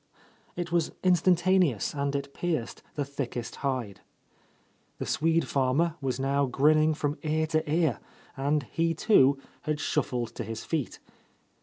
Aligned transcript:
It 0.55 0.71
was 0.71 0.93
instantaneous, 1.03 1.93
and 1.93 2.15
it 2.15 2.33
pierced 2.33 2.81
the 2.95 3.05
thickest 3.05 3.57
hide. 3.57 4.01
The 4.97 5.05
Swede 5.05 5.47
farmer 5.47 5.93
was 6.01 6.19
now 6.19 6.47
grinning 6.47 6.95
from 6.95 7.19
ear 7.21 7.45
to 7.45 7.71
ear, 7.71 7.99
and 8.35 8.63
he, 8.71 8.95
too, 8.95 9.37
had 9.61 9.79
shuffled 9.79 10.33
to 10.33 10.43
his 10.43 10.63
feet. 10.65 10.97